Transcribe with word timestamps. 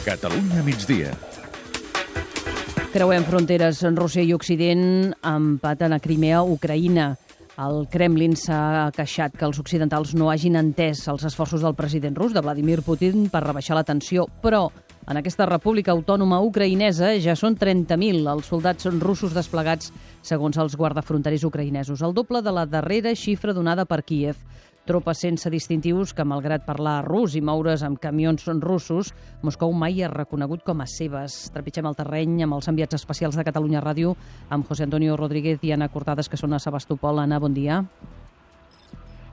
Catalunya 0.00 0.62
migdia. 0.64 1.12
Creuem 2.90 3.22
fronteres 3.28 3.82
en 3.84 3.98
Rússia 4.00 4.24
i 4.24 4.32
Occident, 4.32 5.12
empaten 5.20 5.92
a 5.92 6.00
Crimea, 6.00 6.40
Ucraïna. 6.42 7.12
El 7.60 7.84
Kremlin 7.92 8.32
s'ha 8.40 8.88
queixat 8.96 9.36
que 9.36 9.44
els 9.44 9.60
occidentals 9.60 10.14
no 10.16 10.30
hagin 10.32 10.56
entès 10.56 11.04
els 11.12 11.26
esforços 11.28 11.60
del 11.60 11.76
president 11.76 12.16
rus, 12.16 12.32
de 12.32 12.40
Vladimir 12.40 12.80
Putin, 12.86 13.28
per 13.28 13.44
rebaixar 13.44 13.76
la 13.76 13.84
tensió, 13.84 14.24
però 14.40 14.70
en 15.10 15.20
aquesta 15.20 15.44
república 15.44 15.92
autònoma 15.92 16.40
ucraïnesa 16.48 17.12
ja 17.20 17.36
són 17.36 17.58
30.000 17.60 18.24
els 18.32 18.48
soldats 18.48 18.88
russos 19.02 19.36
desplegats 19.36 19.92
segons 20.22 20.56
els 20.56 20.76
guardafronterers 20.80 21.44
ucraïnesos, 21.44 22.00
el 22.00 22.16
doble 22.16 22.40
de 22.40 22.56
la 22.56 22.64
darrera 22.64 23.12
xifra 23.12 23.52
donada 23.52 23.84
per 23.84 24.00
Kiev 24.06 24.40
tropes 24.90 25.20
sense 25.22 25.50
distintius 25.52 26.10
que, 26.16 26.26
malgrat 26.26 26.64
parlar 26.66 27.04
rus 27.06 27.36
i 27.38 27.42
moure's 27.44 27.84
amb 27.86 28.00
camions 28.02 28.48
russos, 28.58 29.12
Moscou 29.46 29.70
mai 29.72 30.02
ha 30.02 30.10
reconegut 30.10 30.64
com 30.66 30.82
a 30.82 30.86
seves. 30.90 31.44
Trepitgem 31.54 31.86
el 31.86 31.98
terreny 31.98 32.40
amb 32.42 32.58
els 32.58 32.66
enviats 32.72 32.98
especials 32.98 33.38
de 33.38 33.46
Catalunya 33.46 33.84
Ràdio, 33.84 34.16
amb 34.50 34.66
José 34.66 34.88
Antonio 34.88 35.14
Rodríguez 35.16 35.62
i 35.62 35.70
Anna 35.76 35.88
Cortades, 35.94 36.28
que 36.28 36.40
són 36.40 36.58
a 36.58 36.58
Sebastopol. 36.58 37.22
Anna, 37.22 37.38
bon 37.38 37.54
dia. 37.54 37.84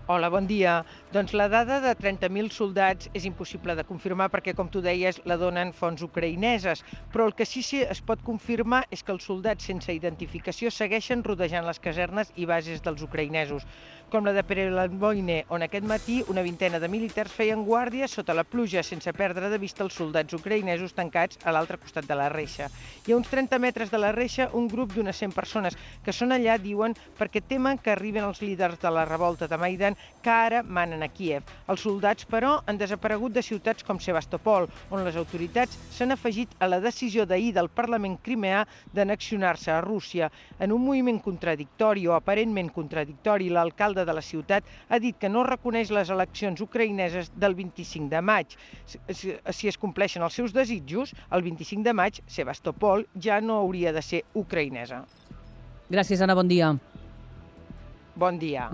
Hola, 0.09 0.29
bon 0.31 0.45
dia. 0.47 0.85
Doncs 1.11 1.33
la 1.35 1.49
dada 1.51 1.81
de 1.83 1.91
30.000 1.91 2.47
soldats 2.55 3.09
és 3.11 3.25
impossible 3.27 3.73
de 3.75 3.83
confirmar 3.83 4.29
perquè, 4.31 4.53
com 4.55 4.69
tu 4.71 4.79
deies, 4.79 5.17
la 5.27 5.35
donen 5.35 5.73
fonts 5.75 6.05
ucraïneses. 6.05 6.79
Però 7.11 7.25
el 7.27 7.35
que 7.35 7.43
sí 7.43 7.59
que 7.67 7.81
es 7.91 7.99
pot 7.99 8.23
confirmar 8.23 8.85
és 8.87 9.03
que 9.03 9.11
els 9.11 9.27
soldats 9.27 9.67
sense 9.67 9.91
identificació 9.91 10.71
segueixen 10.71 11.25
rodejant 11.27 11.67
les 11.67 11.81
casernes 11.83 12.31
i 12.37 12.47
bases 12.47 12.79
dels 12.85 13.03
ucraïnesos, 13.03 13.67
com 14.07 14.23
la 14.23 14.31
de 14.31 14.45
Perelamboine, 14.47 15.41
on 15.51 15.65
aquest 15.65 15.83
matí 15.83 16.21
una 16.31 16.45
vintena 16.45 16.79
de 16.79 16.87
militars 16.87 17.33
feien 17.35 17.65
guàrdia 17.67 18.07
sota 18.07 18.31
la 18.31 18.45
pluja 18.47 18.85
sense 18.87 19.11
perdre 19.11 19.49
de 19.51 19.59
vista 19.59 19.83
els 19.83 19.99
soldats 19.99 20.31
ucraïnesos 20.39 20.95
tancats 20.95 21.41
a 21.43 21.51
l'altre 21.51 21.75
costat 21.83 22.07
de 22.07 22.15
la 22.15 22.29
reixa. 22.31 22.69
I 23.03 23.11
a 23.11 23.17
uns 23.19 23.27
30 23.27 23.59
metres 23.59 23.91
de 23.91 23.99
la 23.99 24.13
reixa, 24.15 24.47
un 24.53 24.71
grup 24.71 24.95
d'unes 24.95 25.19
100 25.19 25.35
persones 25.35 25.75
que 26.05 26.15
són 26.15 26.31
allà, 26.31 26.55
diuen, 26.55 26.95
perquè 27.19 27.43
temen 27.43 27.83
que 27.83 27.91
arriben 27.91 28.23
els 28.23 28.39
líders 28.39 28.79
de 28.79 28.95
la 28.95 29.03
revolta 29.03 29.51
de 29.51 29.59
Maidan 29.59 29.96
que 30.21 30.29
ara 30.29 30.61
manen 30.63 31.03
a 31.03 31.07
Kiev. 31.07 31.43
Els 31.71 31.83
soldats, 31.85 32.25
però, 32.27 32.57
han 32.67 32.79
desaparegut 32.79 33.35
de 33.35 33.43
ciutats 33.45 33.85
com 33.87 33.99
Sebastopol, 33.99 34.67
on 34.91 35.03
les 35.05 35.15
autoritats 35.19 35.77
s'han 35.95 36.11
afegit 36.15 36.55
a 36.59 36.67
la 36.67 36.81
decisió 36.83 37.25
d'ahir 37.25 37.53
del 37.55 37.69
Parlament 37.69 38.17
crimeà 38.23 38.63
d'anexionar-se 38.93 39.71
a 39.71 39.81
Rússia. 39.85 40.31
En 40.59 40.73
un 40.75 40.83
moviment 40.83 41.19
contradictori 41.23 42.07
o 42.07 42.15
aparentment 42.17 42.73
contradictori, 42.75 43.49
l'alcalde 43.49 44.05
de 44.05 44.17
la 44.17 44.25
ciutat 44.25 44.67
ha 44.89 44.99
dit 44.99 45.17
que 45.19 45.29
no 45.29 45.45
reconeix 45.47 45.93
les 45.95 46.09
eleccions 46.09 46.61
ucraïneses 46.65 47.31
del 47.35 47.55
25 47.55 48.09
de 48.11 48.21
maig. 48.21 48.57
Si 49.07 49.71
es 49.71 49.77
compleixen 49.77 50.25
els 50.25 50.35
seus 50.35 50.53
desitjos, 50.53 51.13
el 51.31 51.45
25 51.45 51.87
de 51.87 51.93
maig, 51.93 52.21
Sebastopol 52.27 53.07
ja 53.15 53.39
no 53.41 53.61
hauria 53.61 53.93
de 53.93 54.01
ser 54.01 54.23
ucraïnesa. 54.35 55.03
Gràcies, 55.87 56.19
Anna. 56.19 56.35
Bon 56.35 56.47
dia. 56.47 56.73
Bon 58.17 58.39
dia. 58.41 58.65